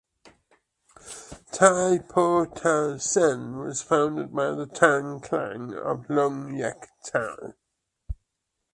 [1.51, 7.53] Tai Po Tau Tsuen was founded by the Tang clan of Lung Yeuk Tau.